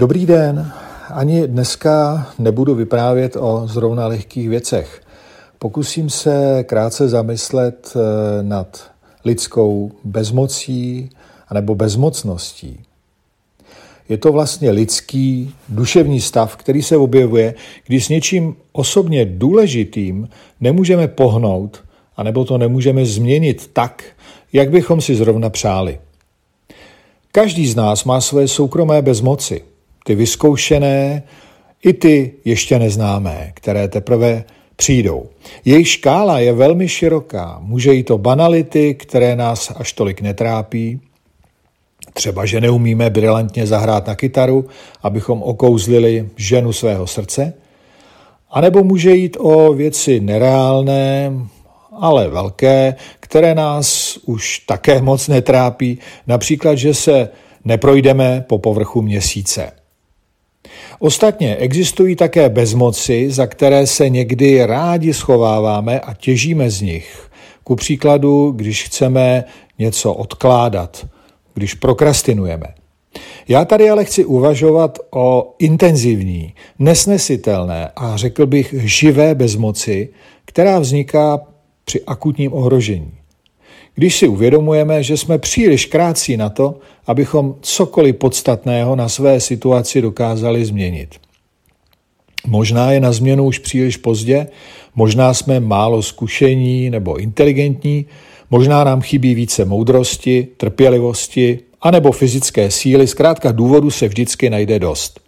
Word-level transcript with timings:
Dobrý 0.00 0.26
den. 0.26 0.72
Ani 1.10 1.48
dneska 1.48 2.26
nebudu 2.38 2.74
vyprávět 2.74 3.36
o 3.36 3.62
zrovna 3.64 4.06
lehkých 4.06 4.48
věcech. 4.48 5.02
Pokusím 5.58 6.10
se 6.10 6.64
krátce 6.64 7.08
zamyslet 7.08 7.96
eh, 7.96 8.42
nad 8.42 8.90
lidskou 9.24 9.92
bezmocí 10.04 11.10
anebo 11.48 11.74
bezmocností. 11.74 12.80
Je 14.08 14.16
to 14.16 14.32
vlastně 14.32 14.70
lidský 14.70 15.54
duševní 15.68 16.20
stav, 16.20 16.56
který 16.56 16.82
se 16.82 16.96
objevuje, 16.96 17.54
když 17.86 18.06
s 18.06 18.08
něčím 18.08 18.56
osobně 18.72 19.24
důležitým 19.24 20.28
nemůžeme 20.60 21.08
pohnout, 21.08 21.84
anebo 22.16 22.44
to 22.44 22.58
nemůžeme 22.58 23.06
změnit 23.06 23.70
tak, 23.72 24.04
jak 24.52 24.70
bychom 24.70 25.00
si 25.00 25.14
zrovna 25.14 25.50
přáli. 25.50 25.98
Každý 27.32 27.66
z 27.66 27.76
nás 27.76 28.04
má 28.04 28.20
své 28.20 28.48
soukromé 28.48 29.02
bezmoci, 29.02 29.69
ty 30.04 30.14
vyzkoušené 30.14 31.22
i 31.84 31.92
ty 31.92 32.32
ještě 32.44 32.78
neznámé, 32.78 33.52
které 33.54 33.88
teprve 33.88 34.44
přijdou. 34.76 35.26
Jejich 35.64 35.88
škála 35.88 36.38
je 36.38 36.52
velmi 36.52 36.88
široká. 36.88 37.58
Může 37.62 37.94
jít 37.94 38.10
o 38.10 38.18
banality, 38.18 38.94
které 38.94 39.36
nás 39.36 39.72
až 39.76 39.92
tolik 39.92 40.20
netrápí, 40.20 41.00
Třeba, 42.12 42.46
že 42.46 42.60
neumíme 42.60 43.10
brilantně 43.10 43.66
zahrát 43.66 44.06
na 44.06 44.14
kytaru, 44.14 44.64
abychom 45.02 45.42
okouzlili 45.42 46.28
ženu 46.36 46.72
svého 46.72 47.06
srdce, 47.06 47.52
a 48.50 48.60
nebo 48.60 48.84
může 48.84 49.10
jít 49.10 49.36
o 49.40 49.72
věci 49.72 50.20
nereálné, 50.20 51.32
ale 51.92 52.28
velké, 52.28 52.94
které 53.20 53.54
nás 53.54 54.18
už 54.26 54.58
také 54.58 55.02
moc 55.02 55.28
netrápí, 55.28 55.98
například, 56.26 56.74
že 56.74 56.94
se 56.94 57.28
neprojdeme 57.64 58.44
po 58.48 58.58
povrchu 58.58 59.02
měsíce. 59.02 59.72
Ostatně 60.98 61.56
existují 61.56 62.16
také 62.16 62.48
bezmoci, 62.48 63.30
za 63.30 63.46
které 63.46 63.86
se 63.86 64.08
někdy 64.08 64.66
rádi 64.66 65.14
schováváme 65.14 66.00
a 66.00 66.14
těžíme 66.14 66.70
z 66.70 66.80
nich. 66.80 67.30
Ku 67.64 67.76
příkladu, 67.76 68.52
když 68.56 68.84
chceme 68.84 69.44
něco 69.78 70.14
odkládat– 70.14 71.06
když 71.54 71.74
prokrastinujeme. 71.74 72.66
Já 73.48 73.64
tady 73.64 73.90
ale 73.90 74.04
chci 74.04 74.24
uvažovat 74.24 74.98
o 75.10 75.54
intenzivní, 75.58 76.54
nesnesitelné 76.78 77.90
a 77.96 78.16
řekl 78.16 78.46
bych 78.46 78.74
živé 78.78 79.34
bezmoci, 79.34 80.08
která 80.44 80.78
vzniká 80.78 81.40
při 81.84 82.04
akutním 82.04 82.52
ohrožení. 82.52 83.12
Když 84.00 84.16
si 84.16 84.28
uvědomujeme, 84.28 85.02
že 85.02 85.16
jsme 85.16 85.38
příliš 85.38 85.86
krátcí 85.86 86.36
na 86.36 86.48
to, 86.48 86.78
abychom 87.06 87.54
cokoliv 87.60 88.16
podstatného 88.16 88.96
na 88.96 89.08
své 89.08 89.40
situaci 89.40 90.02
dokázali 90.02 90.64
změnit. 90.64 91.14
Možná 92.46 92.92
je 92.92 93.00
na 93.00 93.12
změnu 93.12 93.44
už 93.44 93.58
příliš 93.58 93.96
pozdě, 93.96 94.46
možná 94.94 95.34
jsme 95.34 95.60
málo 95.60 96.02
zkušení 96.02 96.90
nebo 96.90 97.16
inteligentní, 97.16 98.06
Možná 98.50 98.84
nám 98.84 99.00
chybí 99.00 99.34
více 99.34 99.64
moudrosti, 99.64 100.48
trpělivosti 100.56 101.58
anebo 101.80 102.12
fyzické 102.12 102.70
síly, 102.70 103.06
zkrátka 103.06 103.52
důvodu 103.52 103.90
se 103.90 104.08
vždycky 104.08 104.50
najde 104.50 104.78
dost. 104.78 105.20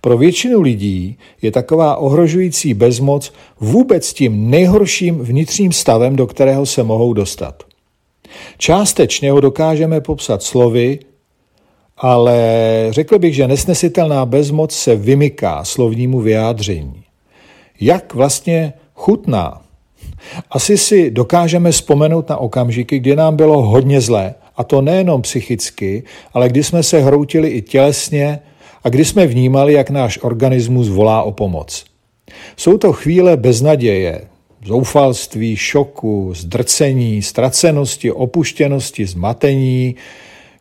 Pro 0.00 0.18
většinu 0.18 0.60
lidí 0.60 1.18
je 1.42 1.50
taková 1.50 1.96
ohrožující 1.96 2.74
bezmoc 2.74 3.32
vůbec 3.60 4.12
tím 4.12 4.50
nejhorším 4.50 5.18
vnitřním 5.18 5.72
stavem, 5.72 6.16
do 6.16 6.26
kterého 6.26 6.66
se 6.66 6.82
mohou 6.82 7.12
dostat. 7.12 7.67
Částečně 8.58 9.32
ho 9.32 9.40
dokážeme 9.40 10.00
popsat 10.00 10.42
slovy, 10.42 10.98
ale 11.96 12.36
řekl 12.90 13.18
bych, 13.18 13.34
že 13.34 13.48
nesnesitelná 13.48 14.26
bezmoc 14.26 14.72
se 14.72 14.96
vymyká 14.96 15.64
slovnímu 15.64 16.20
vyjádření. 16.20 17.04
Jak 17.80 18.14
vlastně 18.14 18.72
chutná 18.94 19.62
asi 20.50 20.78
si 20.78 21.10
dokážeme 21.10 21.72
vzpomenout 21.72 22.28
na 22.28 22.36
okamžiky, 22.36 22.98
kdy 22.98 23.16
nám 23.16 23.36
bylo 23.36 23.62
hodně 23.62 24.00
zlé, 24.00 24.34
a 24.56 24.64
to 24.64 24.82
nejenom 24.82 25.22
psychicky, 25.22 26.02
ale 26.34 26.48
kdy 26.48 26.64
jsme 26.64 26.82
se 26.82 27.00
hroutili 27.00 27.48
i 27.48 27.62
tělesně 27.62 28.38
a 28.84 28.88
kdy 28.88 29.04
jsme 29.04 29.26
vnímali, 29.26 29.72
jak 29.72 29.90
náš 29.90 30.18
organismus 30.22 30.88
volá 30.88 31.22
o 31.22 31.32
pomoc. 31.32 31.84
Jsou 32.56 32.78
to 32.78 32.92
chvíle 32.92 33.36
beznaděje, 33.36 34.20
zoufalství, 34.64 35.56
šoku, 35.56 36.34
zdrcení, 36.34 37.22
ztracenosti, 37.22 38.12
opuštěnosti, 38.12 39.06
zmatení, 39.06 39.94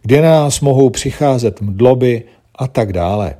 kdy 0.01 0.21
na 0.21 0.29
nás 0.31 0.61
mohou 0.61 0.89
přicházet 0.89 1.61
mdloby 1.61 2.23
a 2.55 2.67
tak 2.67 2.93
dále. 2.93 3.35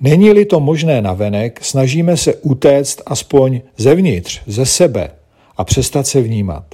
Není-li 0.00 0.44
to 0.44 0.60
možné 0.60 1.02
navenek, 1.02 1.64
snažíme 1.64 2.16
se 2.16 2.34
utéct 2.34 3.02
aspoň 3.06 3.60
zevnitř, 3.76 4.40
ze 4.46 4.66
sebe, 4.66 5.10
a 5.56 5.64
přestat 5.64 6.06
se 6.06 6.20
vnímat. 6.20 6.64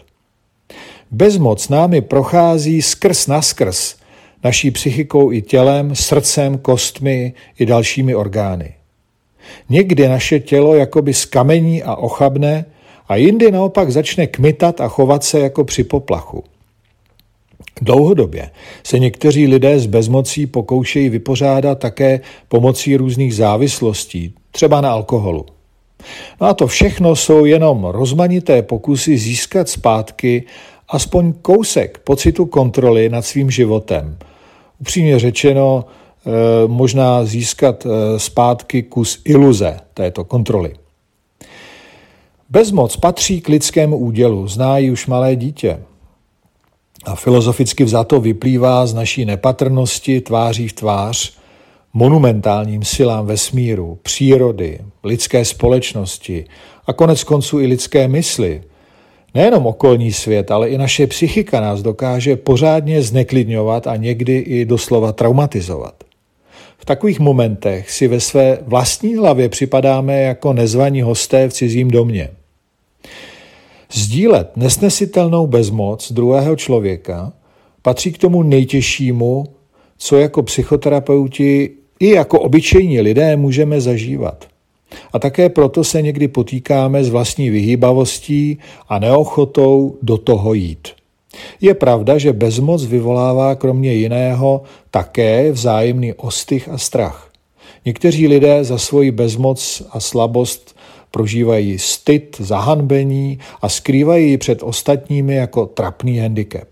Bezmoc 1.11 1.69
námi 1.69 2.01
prochází 2.01 2.83
skrz 2.83 3.27
na 3.27 3.43
skrz, 3.43 3.97
naší 4.45 4.71
psychikou 4.71 5.33
i 5.33 5.43
tělem, 5.43 5.95
srdcem, 5.95 6.59
kostmi 6.59 7.35
i 7.59 7.67
dalšími 7.67 8.15
orgány. 8.15 8.75
Někdy 9.69 10.09
naše 10.09 10.41
tělo 10.41 10.75
jakoby 10.75 11.15
skamení 11.15 11.83
a 11.83 11.95
ochabne 11.95 12.65
a 13.09 13.17
jindy 13.17 13.51
naopak 13.51 13.91
začne 13.91 14.27
kmitat 14.27 14.81
a 14.81 14.89
chovat 14.89 15.25
se 15.25 15.41
jako 15.41 15.65
při 15.65 15.85
poplachu. 15.85 16.45
Dlouhodobě 17.81 18.51
se 18.85 18.99
někteří 18.99 19.47
lidé 19.47 19.79
s 19.79 19.87
bezmocí 19.87 20.47
pokoušejí 20.47 21.09
vypořádat 21.09 21.79
také 21.79 22.21
pomocí 22.49 22.97
různých 22.97 23.35
závislostí, 23.35 24.35
třeba 24.51 24.81
na 24.81 24.91
alkoholu. 24.93 25.47
No 26.41 26.47
a 26.47 26.55
to 26.55 26.67
všechno 26.67 27.17
jsou 27.17 27.45
jenom 27.45 27.85
rozmanité 27.85 28.63
pokusy 28.63 29.19
získat 29.19 29.69
zpátky 29.69 30.45
aspoň 30.89 31.33
kousek 31.33 31.99
pocitu 31.99 32.47
kontroly 32.47 33.09
nad 33.09 33.23
svým 33.23 33.51
životem. 33.51 34.19
Upřímně 34.81 35.19
řečeno, 35.19 35.85
eh, 35.85 36.31
možná 36.67 37.25
získat 37.25 37.87
eh, 37.87 38.19
zpátky 38.19 38.83
kus 38.83 39.23
iluze 39.25 39.77
této 39.95 40.25
kontroly. 40.25 40.75
Bezmoc 42.51 42.97
patří 42.97 43.41
k 43.41 43.49
lidskému 43.49 43.99
údělu, 43.99 44.49
zná 44.49 44.79
ji 44.79 44.91
už 44.91 45.07
malé 45.07 45.37
dítě. 45.37 45.79
A 47.05 47.15
filozoficky 47.15 47.85
vzato 47.85 48.21
vyplývá 48.21 48.87
z 48.87 48.95
naší 48.95 49.25
nepatrnosti 49.25 50.21
tváří 50.21 50.69
v 50.69 50.73
tvář 50.73 51.37
monumentálním 51.93 52.85
silám 52.85 53.27
vesmíru, 53.27 53.99
přírody, 54.03 54.79
lidské 55.05 55.45
společnosti 55.45 56.45
a 56.87 56.93
konec 56.93 57.25
konců 57.25 57.61
i 57.61 57.67
lidské 57.67 58.09
mysli. 58.09 58.63
Nejenom 59.35 59.67
okolní 59.67 60.13
svět, 60.13 60.51
ale 60.51 60.69
i 60.69 60.79
naše 60.79 61.07
psychika 61.07 61.61
nás 61.61 61.83
dokáže 61.83 62.37
pořádně 62.37 63.03
zneklidňovat 63.03 63.87
a 63.87 63.97
někdy 63.97 64.39
i 64.39 64.65
doslova 64.65 65.13
traumatizovat. 65.13 65.95
V 66.79 66.85
takových 66.85 67.21
momentech 67.21 67.91
si 67.91 68.09
ve 68.09 68.21
své 68.21 68.59
vlastní 68.63 69.17
hlavě 69.17 69.49
připadáme 69.49 70.23
jako 70.23 70.53
nezvaní 70.53 71.03
hosté 71.03 71.49
v 71.49 71.53
cizím 71.53 71.91
domě. 71.91 72.29
Sdílet 73.93 74.57
nesnesitelnou 74.57 75.47
bezmoc 75.47 76.13
druhého 76.13 76.57
člověka 76.57 77.33
patří 77.83 78.13
k 78.13 78.19
tomu 78.19 78.43
nejtěžšímu, 78.43 79.45
co 79.99 80.17
jako 80.17 80.43
psychoterapeuti 80.43 81.71
i 82.01 82.11
jako 82.11 82.41
obyčejní 82.41 83.01
lidé 83.01 83.37
můžeme 83.37 83.81
zažívat. 83.81 84.47
A 85.13 85.19
také 85.19 85.49
proto 85.49 85.85
se 85.85 86.03
někdy 86.03 86.29
potýkáme 86.29 87.05
s 87.05 87.09
vlastní 87.09 87.51
vyhýbavostí 87.51 88.59
a 88.89 88.99
neochotou 88.99 89.97
do 90.03 90.19
toho 90.19 90.55
jít. 90.55 90.89
Je 91.61 91.75
pravda, 91.75 92.19
že 92.19 92.33
bezmoc 92.33 92.85
vyvolává 92.85 93.55
kromě 93.55 93.93
jiného 93.93 94.63
také 94.91 95.53
vzájemný 95.53 96.13
ostych 96.13 96.69
a 96.69 96.79
strach. 96.79 97.31
Někteří 97.85 98.29
lidé 98.29 98.65
za 98.65 98.79
svoji 98.79 99.11
bezmoc 99.11 99.83
a 99.91 100.01
slabost 100.01 100.76
prožívají 101.17 101.79
styd, 101.79 102.37
zahanbení 102.41 103.39
a 103.63 103.69
skrývají 103.69 104.31
ji 104.31 104.39
před 104.39 104.63
ostatními 104.63 105.35
jako 105.35 105.67
trapný 105.67 106.19
handicap. 106.19 106.69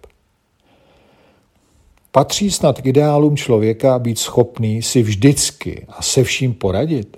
Patří 2.12 2.50
snad 2.50 2.81
k 2.81 2.87
ideálům 2.87 3.37
člověka 3.37 3.99
být 3.99 4.19
schopný 4.19 4.82
si 4.82 5.02
vždycky 5.02 5.87
a 5.88 6.02
se 6.02 6.25
vším 6.25 6.55
poradit? 6.55 7.17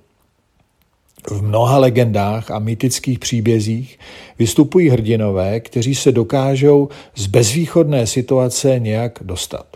V 1.30 1.42
mnoha 1.42 1.78
legendách 1.78 2.50
a 2.50 2.58
mytických 2.58 3.18
příbězích 3.18 3.98
vystupují 4.38 4.88
hrdinové, 4.88 5.60
kteří 5.60 5.94
se 5.94 6.12
dokážou 6.12 6.88
z 7.14 7.26
bezvýchodné 7.26 8.06
situace 8.06 8.78
nějak 8.78 9.18
dostat. 9.22 9.66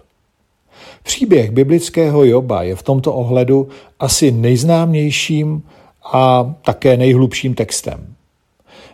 Příběh 1.03 1.51
biblického 1.51 2.25
Joba 2.25 2.63
je 2.63 2.77
v 2.77 2.83
tomto 2.83 3.15
ohledu 3.15 3.69
asi 4.01 4.31
nejznámějším 4.31 5.63
a 6.05 6.55
také 6.65 6.97
nejhlubším 6.97 7.55
textem. 7.55 8.15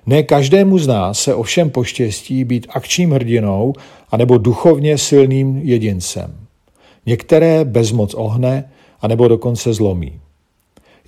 Ne 0.06 0.22
každému 0.22 0.78
z 0.78 0.86
nás 0.86 1.20
se 1.20 1.34
ovšem 1.34 1.70
poštěstí 1.70 2.44
být 2.44 2.66
akčním 2.70 3.12
hrdinou 3.12 3.72
anebo 4.10 4.38
duchovně 4.38 4.98
silným 4.98 5.56
jedincem. 5.56 6.46
Některé 7.06 7.64
bezmoc 7.64 8.14
ohne 8.14 8.70
anebo 9.00 9.28
dokonce 9.28 9.72
zlomí. 9.72 10.20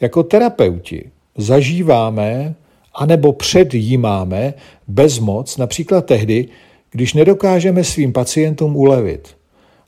Jako 0.01 0.23
terapeuti 0.23 1.11
zažíváme 1.37 2.55
anebo 2.95 3.33
předjímáme 3.33 4.55
bezmoc 4.89 5.57
například 5.57 6.07
tehdy, 6.07 6.49
když 6.91 7.15
nedokážeme 7.15 7.85
svým 7.85 8.13
pacientům 8.13 8.77
ulevit 8.77 9.37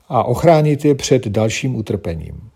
a 0.08 0.24
ochránit 0.24 0.84
je 0.84 0.94
před 0.94 1.28
dalším 1.28 1.76
utrpením. 1.76 2.49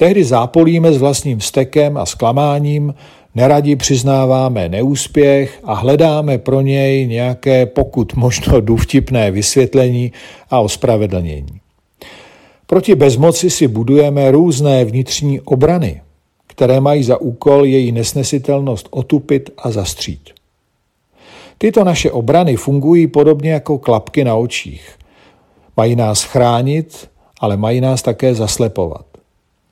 Tehdy 0.00 0.24
zápolíme 0.24 0.92
s 0.92 0.98
vlastním 0.98 1.40
stekem 1.40 1.96
a 1.96 2.06
zklamáním, 2.06 2.94
neradi 3.34 3.76
přiznáváme 3.76 4.68
neúspěch 4.68 5.60
a 5.64 5.74
hledáme 5.74 6.38
pro 6.38 6.60
něj 6.60 7.06
nějaké 7.06 7.66
pokud 7.66 8.14
možno 8.14 8.60
důvtipné 8.60 9.30
vysvětlení 9.30 10.12
a 10.50 10.60
ospravedlnění. 10.60 11.60
Proti 12.66 12.94
bezmoci 12.94 13.50
si 13.50 13.68
budujeme 13.68 14.30
různé 14.30 14.84
vnitřní 14.84 15.40
obrany, 15.40 16.02
které 16.46 16.80
mají 16.80 17.02
za 17.02 17.20
úkol 17.20 17.64
její 17.64 17.92
nesnesitelnost 17.92 18.88
otupit 18.90 19.50
a 19.58 19.70
zastřít. 19.70 20.30
Tyto 21.58 21.84
naše 21.84 22.10
obrany 22.10 22.56
fungují 22.56 23.06
podobně 23.06 23.52
jako 23.52 23.78
klapky 23.78 24.24
na 24.24 24.34
očích. 24.34 24.90
Mají 25.76 25.96
nás 25.96 26.22
chránit, 26.22 27.10
ale 27.40 27.56
mají 27.56 27.80
nás 27.80 28.02
také 28.02 28.34
zaslepovat. 28.34 29.07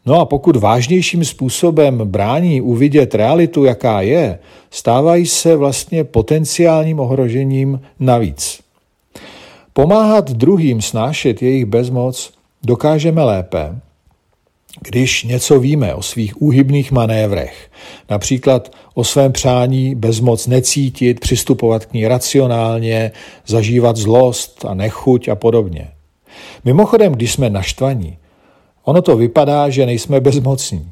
No 0.07 0.21
a 0.21 0.25
pokud 0.25 0.57
vážnějším 0.57 1.25
způsobem 1.25 1.99
brání 2.05 2.61
uvidět 2.61 3.15
realitu, 3.15 3.65
jaká 3.65 4.01
je, 4.01 4.39
stávají 4.71 5.27
se 5.27 5.57
vlastně 5.57 6.05
potenciálním 6.05 7.01
ohrožením 7.01 7.81
navíc. 8.01 8.61
Pomáhat 9.73 10.31
druhým 10.31 10.83
snášet 10.83 11.43
jejich 11.43 11.65
bezmoc 11.65 12.33
dokážeme 12.63 13.25
lépe, 13.25 13.81
když 14.81 15.25
něco 15.25 15.61
víme 15.61 15.95
o 15.95 16.03
svých 16.03 16.43
úhybných 16.43 16.93
manévrech, 16.93 17.71
například 18.11 18.73
o 18.95 19.05
svém 19.05 19.33
přání 19.33 19.95
bezmoc 19.95 20.47
necítit, 20.47 21.21
přistupovat 21.21 21.87
k 21.87 21.93
ní 21.93 22.09
racionálně, 22.09 23.13
zažívat 23.47 23.97
zlost 23.97 24.65
a 24.65 24.75
nechuť 24.75 25.29
a 25.29 25.35
podobně. 25.35 25.89
Mimochodem, 26.65 27.13
když 27.13 27.33
jsme 27.33 27.51
naštvaní, 27.51 28.19
ono 28.87 29.03
to 29.03 29.17
vypadá, 29.17 29.69
že 29.69 29.87
nejsme 29.87 30.21
bezmocní, 30.21 30.91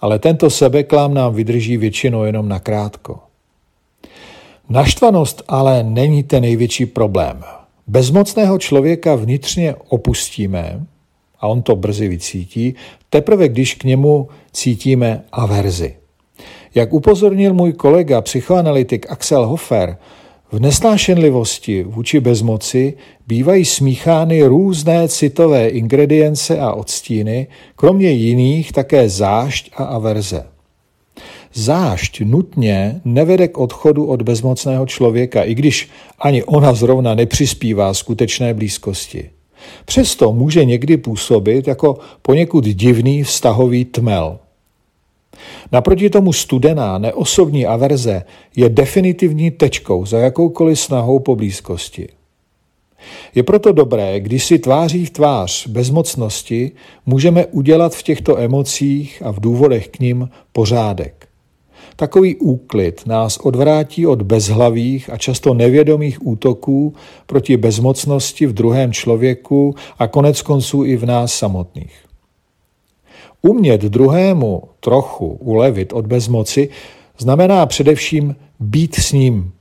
ale 0.00 0.18
tento 0.18 0.50
sebeklám 0.50 1.14
nám 1.14 1.34
vydrží 1.34 1.76
většinou 1.76 2.24
jenom 2.24 2.48
na 2.48 2.58
krátko. 2.58 3.18
Naštvanost 4.68 5.42
ale 5.48 5.82
není 5.82 6.22
ten 6.22 6.42
největší 6.42 6.86
problém. 6.86 7.44
Bezmocného 7.86 8.58
člověka 8.58 9.14
vnitřně 9.14 9.74
opustíme, 9.88 10.86
a 11.40 11.46
on 11.46 11.62
to 11.62 11.76
brzy 11.76 12.08
vycítí, 12.08 12.74
teprve 13.10 13.48
když 13.48 13.74
k 13.74 13.84
němu 13.84 14.28
cítíme 14.52 15.24
averzi. 15.32 15.96
Jak 16.74 16.92
upozornil 16.92 17.54
můj 17.54 17.72
kolega, 17.72 18.20
psychoanalytik 18.20 19.10
Axel 19.10 19.46
Hofer, 19.46 19.96
v 20.52 20.60
nesnášenlivosti 20.60 21.82
vůči 21.84 22.20
bezmoci 22.20 22.94
bývají 23.26 23.64
smíchány 23.64 24.42
různé 24.42 25.08
citové 25.08 25.68
ingredience 25.68 26.58
a 26.58 26.72
odstíny, 26.72 27.46
kromě 27.76 28.10
jiných 28.10 28.72
také 28.72 29.08
zášť 29.08 29.70
a 29.76 29.84
averze. 29.84 30.44
Zášť 31.54 32.20
nutně 32.20 33.00
nevede 33.04 33.48
k 33.48 33.58
odchodu 33.58 34.06
od 34.06 34.22
bezmocného 34.22 34.86
člověka, 34.86 35.42
i 35.42 35.54
když 35.54 35.88
ani 36.18 36.44
ona 36.44 36.74
zrovna 36.74 37.14
nepřispívá 37.14 37.94
skutečné 37.94 38.54
blízkosti. 38.54 39.30
Přesto 39.84 40.32
může 40.32 40.64
někdy 40.64 40.96
působit 40.96 41.68
jako 41.68 41.98
poněkud 42.22 42.64
divný 42.64 43.22
vztahový 43.22 43.84
tmel. 43.84 44.38
Naproti 45.72 46.10
tomu 46.10 46.32
studená, 46.32 46.98
neosobní 46.98 47.66
averze 47.66 48.22
je 48.56 48.68
definitivní 48.68 49.50
tečkou 49.50 50.06
za 50.06 50.18
jakoukoliv 50.18 50.80
snahou 50.80 51.18
po 51.18 51.36
blízkosti. 51.36 52.08
Je 53.34 53.42
proto 53.42 53.72
dobré, 53.72 54.20
když 54.20 54.44
si 54.44 54.58
tváří 54.58 55.06
v 55.06 55.10
tvář 55.10 55.66
bezmocnosti 55.66 56.72
můžeme 57.06 57.46
udělat 57.46 57.94
v 57.94 58.02
těchto 58.02 58.38
emocích 58.38 59.22
a 59.24 59.30
v 59.30 59.40
důvodech 59.40 59.88
k 59.88 60.00
ním 60.00 60.28
pořádek. 60.52 61.28
Takový 61.96 62.36
úklid 62.36 63.06
nás 63.06 63.36
odvrátí 63.36 64.06
od 64.06 64.22
bezhlavých 64.22 65.10
a 65.10 65.16
často 65.16 65.54
nevědomých 65.54 66.26
útoků 66.26 66.94
proti 67.26 67.56
bezmocnosti 67.56 68.46
v 68.46 68.52
druhém 68.52 68.92
člověku 68.92 69.74
a 69.98 70.06
konec 70.06 70.42
konců 70.42 70.84
i 70.84 70.96
v 70.96 71.06
nás 71.06 71.34
samotných. 71.34 72.07
Umět 73.42 73.80
druhému 73.80 74.62
trochu 74.80 75.26
ulevit 75.26 75.92
od 75.92 76.06
bezmoci 76.06 76.68
znamená 77.18 77.66
především 77.66 78.36
být 78.60 78.94
s 78.94 79.12
ním. 79.12 79.52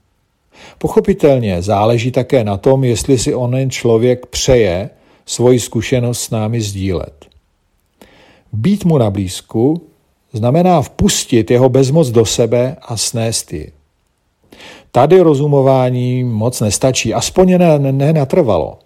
Pochopitelně 0.77 1.61
záleží 1.61 2.11
také 2.11 2.43
na 2.43 2.57
tom, 2.57 2.83
jestli 2.83 3.17
si 3.17 3.35
onen 3.35 3.69
člověk 3.69 4.25
přeje 4.25 4.89
svoji 5.25 5.59
zkušenost 5.59 6.19
s 6.21 6.29
námi 6.29 6.61
sdílet. 6.61 7.25
Být 8.53 8.85
mu 8.85 8.97
na 8.97 9.09
blízku 9.09 9.81
znamená 10.33 10.81
vpustit 10.81 11.51
jeho 11.51 11.69
bezmoc 11.69 12.09
do 12.09 12.25
sebe 12.25 12.75
a 12.81 12.97
snést 12.97 13.53
ji. 13.53 13.71
Tady 14.91 15.19
rozumování 15.19 16.23
moc 16.23 16.61
nestačí, 16.61 17.13
aspoň 17.13 17.57
nenatrvalo. 17.77 18.79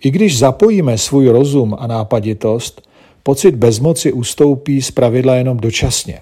I 0.00 0.10
když 0.10 0.38
zapojíme 0.38 0.98
svůj 0.98 1.28
rozum 1.28 1.76
a 1.78 1.86
nápaditost, 1.86 2.82
pocit 3.22 3.54
bezmoci 3.54 4.12
ustoupí 4.12 4.82
z 4.82 4.90
pravidla 4.90 5.34
jenom 5.34 5.56
dočasně. 5.56 6.18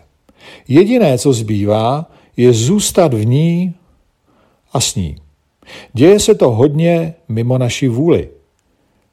Jediné, 0.68 1.18
co 1.18 1.32
zbývá, 1.32 2.10
je 2.36 2.52
zůstat 2.52 3.14
v 3.14 3.26
ní 3.26 3.74
a 4.72 4.80
s 4.80 4.94
ní. 4.94 5.16
Děje 5.92 6.20
se 6.20 6.34
to 6.34 6.50
hodně 6.50 7.14
mimo 7.28 7.58
naší 7.58 7.88
vůli. 7.88 8.28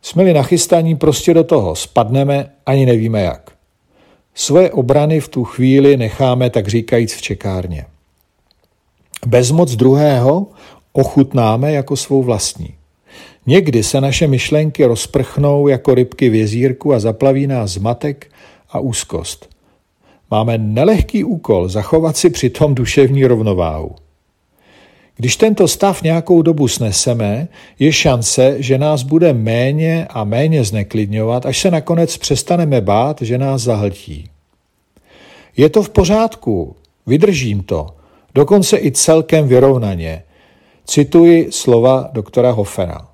Jsme-li 0.02 0.34
nachystaní 0.34 0.96
prostě 0.96 1.34
do 1.34 1.44
toho, 1.44 1.76
spadneme, 1.76 2.52
ani 2.66 2.86
nevíme 2.86 3.22
jak. 3.22 3.52
Svoje 4.36 4.72
obrany 4.72 5.20
v 5.20 5.28
tu 5.28 5.44
chvíli 5.44 5.98
necháme, 5.98 6.50
tak 6.50 6.68
říkajíc, 6.68 7.14
v 7.14 7.22
čekárně. 7.22 7.86
Bezmoc 9.28 9.76
druhého 9.76 10.48
ochutnáme 10.94 11.72
jako 11.72 11.96
svou 11.96 12.24
vlastní. 12.24 12.74
Někdy 13.48 13.84
se 13.84 14.02
naše 14.02 14.28
myšlenky 14.28 14.86
rozprchnou 14.86 15.68
jako 15.68 15.96
rybky 15.96 16.30
v 16.30 16.36
jezírku 16.36 16.94
a 16.94 17.00
zaplaví 17.00 17.48
nás 17.48 17.72
zmatek 17.72 18.32
a 18.70 18.80
úzkost. 18.80 19.50
Máme 20.32 20.58
nelehký 20.58 21.24
úkol 21.24 21.70
zachovat 21.70 22.18
si 22.18 22.30
přitom 22.30 22.76
duševní 22.76 23.26
rovnováhu. 23.26 23.96
Když 25.16 25.38
tento 25.38 25.68
stav 25.68 26.02
nějakou 26.02 26.42
dobu 26.42 26.68
sneseme, 26.68 27.48
je 27.80 27.94
šance, 27.94 28.56
že 28.60 28.78
nás 28.78 29.04
bude 29.04 29.34
méně 29.34 30.08
a 30.10 30.24
méně 30.24 30.64
zneklidňovat, 30.64 31.46
až 31.46 31.62
se 31.62 31.72
nakonec 31.72 32.18
přestaneme 32.18 32.82
bát, 32.82 33.22
že 33.22 33.38
nás 33.38 33.62
zahltí. 33.62 34.30
Je 35.58 35.70
to 35.70 35.84
v 35.84 35.90
pořádku, 35.90 36.76
vydržím 37.06 37.64
to, 37.64 37.88
dokonce 38.36 38.78
i 38.78 38.92
celkem 38.92 39.48
vyrovnaně. 39.48 40.24
Cituji 40.86 41.48
slova 41.52 42.10
doktora 42.14 42.52
Hofera. 42.52 43.08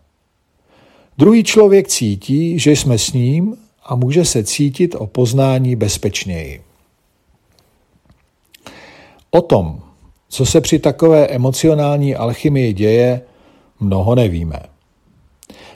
Druhý 1.17 1.43
člověk 1.43 1.87
cítí, 1.87 2.59
že 2.59 2.71
jsme 2.71 2.97
s 2.97 3.13
ním 3.13 3.57
a 3.85 3.95
může 3.95 4.25
se 4.25 4.43
cítit 4.43 4.95
o 4.95 5.07
poznání 5.07 5.75
bezpečněji. 5.75 6.61
O 9.31 9.41
tom, 9.41 9.79
co 10.29 10.45
se 10.45 10.61
při 10.61 10.79
takové 10.79 11.27
emocionální 11.27 12.15
alchymii 12.15 12.73
děje, 12.73 13.21
mnoho 13.79 14.15
nevíme. 14.15 14.59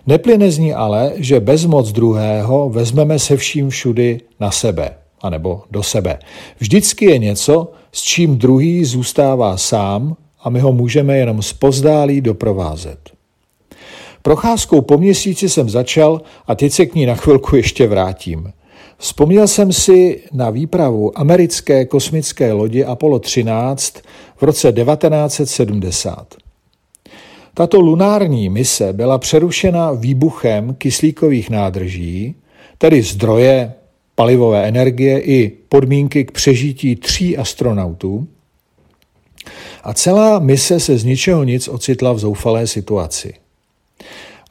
Neplyne 0.08 0.51
z 0.51 0.58
ní 0.58 0.74
ale, 0.74 1.13
že 1.15 1.39
bezmoc 1.39 1.91
druhého 1.91 2.70
vezmeme 2.70 3.20
se 3.20 3.38
vším 3.38 3.70
všudy 3.70 4.22
na 4.39 4.51
sebe, 4.51 4.89
anebo 5.22 5.63
do 5.72 5.84
sebe. 5.84 6.20
Vždycky 6.60 7.06
je 7.06 7.17
něco, 7.17 7.72
s 7.91 8.01
čím 8.01 8.38
druhý 8.38 8.86
zůstává 8.86 9.58
sám 9.58 10.15
a 10.44 10.50
my 10.50 10.60
ho 10.60 10.72
můžeme 10.72 11.17
jenom 11.17 11.41
zpozdálí 11.41 12.22
doprovázet. 12.22 13.16
Procházkou 14.27 14.81
po 14.81 14.98
měsíci 14.98 15.50
jsem 15.50 15.69
začal 15.69 16.22
a 16.48 16.55
teď 16.55 16.74
se 16.74 16.86
k 16.86 16.96
ní 16.96 17.05
na 17.05 17.15
chvilku 17.15 17.55
ještě 17.55 17.88
vrátím. 17.88 18.53
Vzpomněl 18.98 19.48
jsem 19.48 19.74
si 19.74 20.22
na 20.34 20.50
výpravu 20.50 21.19
americké 21.19 21.86
kosmické 21.86 22.51
lodi 22.53 22.86
Apollo 22.86 23.19
13 23.19 23.93
v 24.36 24.43
roce 24.43 24.72
1970. 24.72 26.36
Tato 27.53 27.79
lunární 27.79 28.50
mise 28.50 28.93
byla 28.93 29.17
přerušena 29.17 29.91
výbuchem 29.91 30.75
kyslíkových 30.75 31.50
nádrží, 31.50 32.36
tedy 32.77 33.01
zdroje 33.01 33.74
palivové 34.15 34.67
energie 34.67 35.19
i 35.19 35.50
podmínky 35.69 36.25
k 36.25 36.31
přežití 36.31 36.96
tří 36.96 37.38
astronautů, 37.38 38.27
a 39.84 39.93
celá 39.93 40.39
mise 40.39 40.79
se 40.79 40.98
z 40.98 41.03
ničeho 41.03 41.43
nic 41.43 41.67
ocitla 41.67 42.13
v 42.13 42.19
zoufalé 42.19 42.67
situaci. 42.67 43.34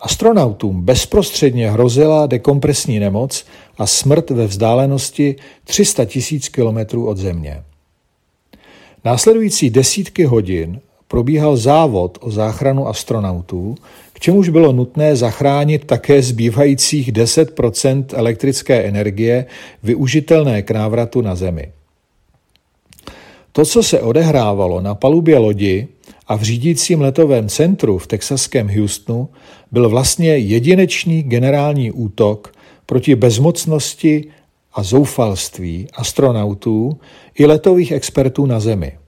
Astronautům 0.01 0.83
bezprostředně 0.83 1.71
hrozila 1.71 2.27
dekompresní 2.27 2.99
nemoc 2.99 3.47
a 3.79 3.87
smrt 3.87 4.31
ve 4.31 4.47
vzdálenosti 4.47 5.37
300 5.65 6.05
tisíc 6.05 6.49
kilometrů 6.49 7.07
od 7.07 7.19
Země. 7.19 7.63
Následující 9.05 9.71
desítky 9.71 10.25
hodin 10.25 10.81
probíhal 11.09 11.57
závod 11.57 12.19
o 12.21 12.31
záchranu 12.31 12.89
astronautů, 12.89 13.75
k 14.13 14.21
čemuž 14.21 14.49
bylo 14.49 14.73
nutné 14.73 15.17
zachránit 15.17 15.85
také 15.85 16.23
zbývajících 16.23 17.13
10% 17.13 18.05
elektrické 18.13 18.83
energie 18.83 19.47
využitelné 19.83 20.63
k 20.63 20.71
návratu 20.71 21.21
na 21.21 21.35
Zemi. 21.35 21.73
To, 23.53 23.65
co 23.65 23.83
se 23.83 24.01
odehrávalo 24.01 24.81
na 24.81 24.95
palubě 24.95 25.39
lodi 25.39 25.89
a 26.29 26.37
v 26.37 26.43
řídícím 26.43 27.01
letovém 27.01 27.49
centru 27.49 27.99
v 27.99 28.07
texaském 28.07 28.69
Houstonu, 28.79 29.29
byl 29.73 29.89
vlastně 29.89 30.37
jedinečný 30.37 31.23
generální 31.23 31.93
útok 31.93 32.53
proti 32.87 33.15
bezmocnosti 33.15 34.25
a 34.75 34.83
zoufalství 34.83 35.89
astronautů 35.95 36.99
i 37.35 37.47
letových 37.47 37.93
expertů 37.93 38.47
na 38.47 38.61
Zemi. 38.61 38.99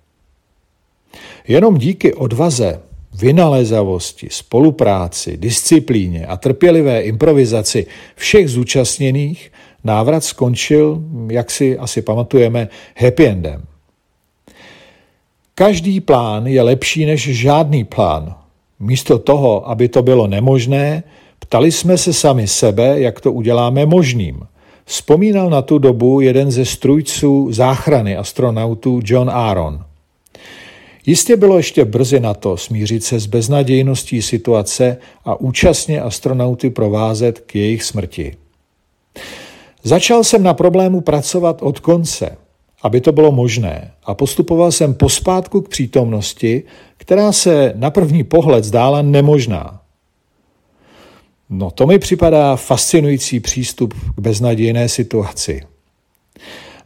Jenom 1.48 1.78
díky 1.78 2.14
odvaze, 2.14 2.80
vynalézavosti, 3.14 4.28
spolupráci, 4.30 5.37
disciplíně 5.37 6.26
a 6.26 6.37
trpělivé 6.37 7.00
improvizaci 7.02 7.87
všech 8.16 8.48
zúčastněných 8.48 9.52
návrat 9.84 10.25
skončil, 10.25 11.02
jak 11.30 11.50
si 11.50 11.78
asi 11.78 12.02
pamatujeme, 12.02 12.68
happy 12.96 13.26
endem. 13.26 13.62
Každý 15.58 16.00
plán 16.00 16.46
je 16.46 16.62
lepší 16.62 17.06
než 17.06 17.22
žádný 17.22 17.84
plán. 17.84 18.34
Místo 18.80 19.18
toho, 19.18 19.70
aby 19.70 19.88
to 19.88 20.02
bylo 20.02 20.26
nemožné, 20.26 21.02
ptali 21.38 21.72
jsme 21.72 21.98
se 21.98 22.12
sami 22.12 22.48
sebe, 22.48 23.00
jak 23.00 23.20
to 23.20 23.32
uděláme 23.32 23.86
možným. 23.86 24.40
Vzpomínal 24.84 25.50
na 25.50 25.62
tu 25.62 25.78
dobu 25.78 26.20
jeden 26.20 26.50
ze 26.50 26.64
strujců 26.64 27.52
záchrany 27.52 28.16
astronautů 28.16 29.00
John 29.04 29.30
Aaron. 29.30 29.84
Jistě 31.06 31.36
bylo 31.36 31.56
ještě 31.56 31.84
brzy 31.84 32.20
na 32.20 32.34
to 32.34 32.56
smířit 32.56 33.04
se 33.04 33.20
s 33.20 33.26
beznadějností 33.26 34.22
situace 34.22 34.96
a 35.24 35.40
účastně 35.40 36.00
astronauty 36.00 36.70
provázet 36.70 37.38
k 37.40 37.54
jejich 37.54 37.82
smrti. 37.82 38.36
Začal 39.82 40.24
jsem 40.24 40.42
na 40.42 40.54
problému 40.54 41.00
pracovat 41.00 41.62
od 41.62 41.80
konce, 41.80 42.36
aby 42.82 43.00
to 43.00 43.12
bylo 43.12 43.32
možné 43.32 43.90
a 44.04 44.14
postupoval 44.14 44.73
jsem 44.73 44.94
pospátku 44.94 45.61
k 45.61 45.68
přítomnosti, 45.68 46.62
která 46.97 47.32
se 47.32 47.73
na 47.76 47.90
první 47.90 48.25
pohled 48.25 48.64
zdála 48.64 49.02
nemožná. 49.02 49.80
No 51.50 51.70
to 51.70 51.87
mi 51.87 51.99
připadá 51.99 52.56
fascinující 52.56 53.40
přístup 53.40 53.94
k 54.16 54.20
beznadějné 54.20 54.88
situaci. 54.88 55.62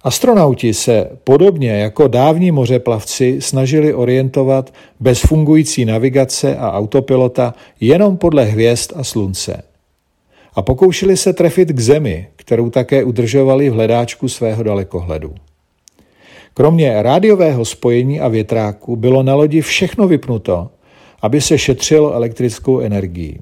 Astronauti 0.04 0.74
se 0.74 1.10
podobně 1.24 1.70
jako 1.70 2.08
dávní 2.08 2.50
mořeplavci 2.50 3.40
snažili 3.40 3.94
orientovat 3.94 4.74
bez 5.00 5.20
fungující 5.20 5.84
navigace 5.84 6.56
a 6.56 6.72
autopilota 6.72 7.54
jenom 7.80 8.16
podle 8.16 8.44
hvězd 8.44 8.92
a 8.96 9.04
slunce. 9.04 9.62
A 10.54 10.62
pokoušeli 10.62 11.16
se 11.16 11.32
trefit 11.32 11.68
k 11.68 11.80
Zemi, 11.80 12.28
kterou 12.36 12.70
také 12.70 13.04
udržovali 13.04 13.70
v 13.70 13.72
hledáčku 13.72 14.28
svého 14.28 14.62
dalekohledu. 14.62 15.34
Kromě 16.54 17.02
rádiového 17.02 17.64
spojení 17.64 18.20
a 18.20 18.28
větráku 18.28 18.96
bylo 18.96 19.22
na 19.22 19.34
lodi 19.34 19.60
všechno 19.60 20.08
vypnuto, 20.08 20.70
aby 21.22 21.40
se 21.40 21.58
šetřilo 21.58 22.12
elektrickou 22.12 22.80
energií. 22.80 23.40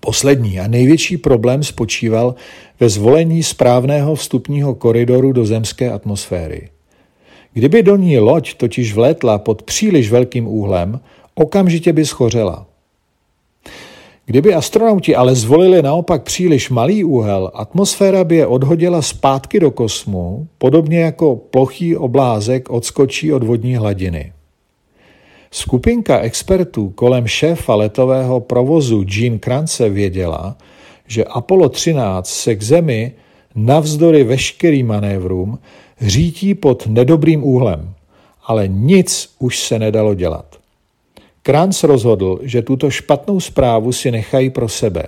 Poslední 0.00 0.60
a 0.60 0.66
největší 0.66 1.16
problém 1.16 1.62
spočíval 1.62 2.34
ve 2.80 2.88
zvolení 2.88 3.42
správného 3.42 4.14
vstupního 4.14 4.74
koridoru 4.74 5.32
do 5.32 5.46
zemské 5.46 5.92
atmosféry. 5.92 6.68
Kdyby 7.52 7.82
do 7.82 7.96
ní 7.96 8.18
loď 8.18 8.54
totiž 8.54 8.94
vlétla 8.94 9.38
pod 9.38 9.62
příliš 9.62 10.10
velkým 10.10 10.46
úhlem, 10.46 11.00
okamžitě 11.34 11.92
by 11.92 12.04
schořela. 12.04 12.66
Kdyby 14.26 14.54
astronauti 14.54 15.16
ale 15.16 15.34
zvolili 15.34 15.82
naopak 15.82 16.22
příliš 16.22 16.70
malý 16.70 17.04
úhel, 17.04 17.50
atmosféra 17.54 18.24
by 18.24 18.36
je 18.36 18.46
odhodila 18.46 19.02
zpátky 19.02 19.60
do 19.60 19.70
kosmu, 19.70 20.48
podobně 20.58 21.00
jako 21.00 21.36
plochý 21.36 21.96
oblázek 21.96 22.70
odskočí 22.70 23.32
od 23.32 23.42
vodní 23.42 23.76
hladiny. 23.76 24.32
Skupinka 25.50 26.18
expertů 26.18 26.88
kolem 26.88 27.26
šéfa 27.26 27.74
letového 27.74 28.40
provozu 28.40 29.04
Jean 29.08 29.38
Krance 29.38 29.88
věděla, 29.88 30.56
že 31.06 31.24
Apollo 31.24 31.68
13 31.68 32.28
se 32.28 32.54
k 32.56 32.62
Zemi 32.62 33.12
navzdory 33.54 34.24
veškerým 34.24 34.86
manévrům 34.86 35.58
řítí 36.00 36.54
pod 36.54 36.86
nedobrým 36.86 37.44
úhlem, 37.44 37.94
ale 38.46 38.68
nic 38.68 39.34
už 39.38 39.58
se 39.58 39.78
nedalo 39.78 40.14
dělat. 40.14 40.65
Kranz 41.46 41.84
rozhodl, 41.84 42.38
že 42.42 42.62
tuto 42.62 42.90
špatnou 42.90 43.40
zprávu 43.40 43.92
si 43.92 44.10
nechají 44.10 44.50
pro 44.50 44.68
sebe. 44.68 45.02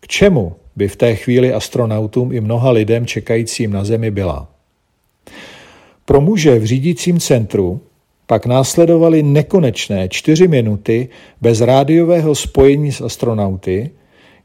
K 0.00 0.08
čemu 0.08 0.56
by 0.76 0.88
v 0.88 0.96
té 0.96 1.14
chvíli 1.14 1.52
astronautům 1.52 2.32
i 2.32 2.40
mnoha 2.40 2.70
lidem 2.70 3.06
čekajícím 3.06 3.72
na 3.72 3.84
Zemi 3.84 4.10
byla? 4.10 4.48
Pro 6.04 6.20
muže 6.20 6.58
v 6.58 6.64
řídícím 6.64 7.20
centru 7.20 7.80
pak 8.26 8.46
následovaly 8.46 9.22
nekonečné 9.22 10.08
čtyři 10.08 10.48
minuty 10.48 11.08
bez 11.40 11.60
rádiového 11.60 12.34
spojení 12.34 12.92
s 12.92 13.00
astronauty, 13.00 13.90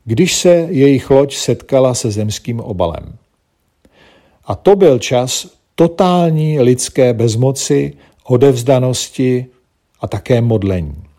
když 0.05 0.35
se 0.35 0.67
jejich 0.69 1.09
loď 1.09 1.35
setkala 1.35 1.93
se 1.93 2.12
zemským 2.12 2.59
obalem. 2.59 3.15
A 4.45 4.55
to 4.55 4.75
byl 4.75 5.00
čas 5.00 5.47
totální 5.75 6.59
lidské 6.59 7.13
bezmoci, 7.13 7.93
odevzdanosti 8.23 9.45
a 10.01 10.07
také 10.07 10.41
modlení. 10.41 11.12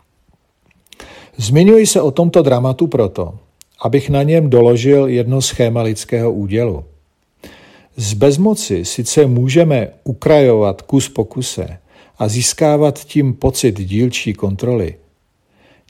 Zmiňuji 1.37 1.87
se 1.87 2.01
o 2.01 2.11
tomto 2.11 2.41
dramatu 2.41 2.87
proto, 2.87 3.39
abych 3.81 4.09
na 4.09 4.23
něm 4.23 4.49
doložil 4.49 5.07
jedno 5.07 5.41
schéma 5.41 5.81
lidského 5.81 6.33
údělu. 6.33 6.83
Z 7.97 8.13
bezmoci 8.13 8.85
sice 8.85 9.25
můžeme 9.25 9.87
ukrajovat 10.03 10.81
kus 10.81 11.09
po 11.09 11.25
kuse 11.25 11.77
a 12.17 12.27
získávat 12.27 12.99
tím 12.99 13.33
pocit 13.33 13.81
dílčí 13.81 14.33
kontroly. 14.33 14.95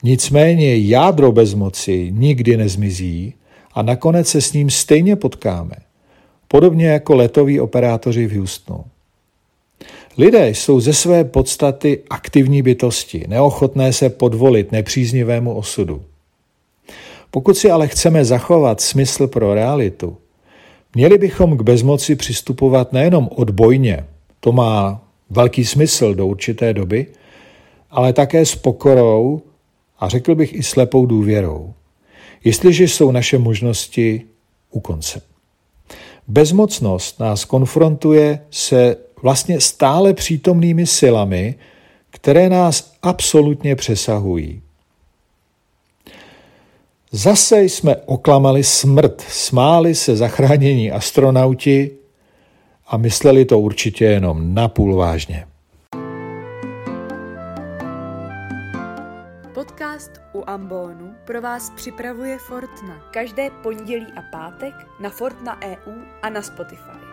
Nicméně 0.03 0.77
jádro 0.77 1.31
bezmoci 1.31 2.11
nikdy 2.11 2.57
nezmizí 2.57 3.33
a 3.73 3.81
nakonec 3.81 4.27
se 4.27 4.41
s 4.41 4.53
ním 4.53 4.69
stejně 4.69 5.15
potkáme, 5.15 5.75
podobně 6.47 6.87
jako 6.87 7.15
letoví 7.15 7.59
operátoři 7.59 8.27
v 8.27 8.37
Houstonu. 8.37 8.83
Lidé 10.17 10.49
jsou 10.49 10.79
ze 10.79 10.93
své 10.93 11.23
podstaty 11.23 12.03
aktivní 12.09 12.61
bytosti, 12.61 13.25
neochotné 13.27 13.93
se 13.93 14.09
podvolit 14.09 14.71
nepříznivému 14.71 15.53
osudu. 15.53 16.03
Pokud 17.31 17.57
si 17.57 17.71
ale 17.71 17.87
chceme 17.87 18.25
zachovat 18.25 18.81
smysl 18.81 19.27
pro 19.27 19.53
realitu, 19.53 20.17
měli 20.95 21.17
bychom 21.17 21.57
k 21.57 21.61
bezmoci 21.61 22.15
přistupovat 22.15 22.93
nejenom 22.93 23.29
odbojně, 23.35 24.05
to 24.39 24.51
má 24.51 25.03
velký 25.29 25.65
smysl 25.65 26.13
do 26.13 26.27
určité 26.27 26.73
doby, 26.73 27.07
ale 27.91 28.13
také 28.13 28.45
s 28.45 28.55
pokorou 28.55 29.41
a 29.99 30.09
řekl 30.09 30.35
bych 30.35 30.53
i 30.53 30.63
slepou 30.63 31.05
důvěrou, 31.05 31.73
jestliže 32.43 32.83
jsou 32.83 33.11
naše 33.11 33.37
možnosti 33.37 34.21
u 34.71 34.79
konce. 34.79 35.21
Bezmocnost 36.27 37.19
nás 37.19 37.45
konfrontuje 37.45 38.39
se 38.51 39.04
vlastně 39.21 39.61
stále 39.61 40.13
přítomnými 40.13 40.85
silami, 40.85 41.55
které 42.09 42.49
nás 42.49 42.93
absolutně 43.01 43.75
přesahují. 43.75 44.61
Zase 47.11 47.61
jsme 47.61 47.95
oklamali 47.95 48.63
smrt, 48.63 49.21
smáli 49.21 49.95
se 49.95 50.15
zachránění 50.15 50.91
astronauti 50.91 51.91
a 52.87 52.97
mysleli 52.97 53.45
to 53.45 53.59
určitě 53.59 54.05
jenom 54.05 54.53
napůl 54.53 54.95
vážně. 54.95 55.47
Podcast 59.53 60.11
u 60.33 60.43
Ambonu 60.47 61.13
pro 61.25 61.41
vás 61.41 61.69
připravuje 61.69 62.37
Fortna. 62.37 63.09
Každé 63.13 63.49
pondělí 63.49 64.07
a 64.15 64.21
pátek 64.31 64.73
na 64.99 65.09
Fortna 65.09 65.61
EU 65.63 65.93
a 66.21 66.29
na 66.29 66.41
Spotify. 66.41 67.04